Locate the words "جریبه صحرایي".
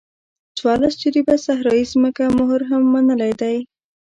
1.01-1.83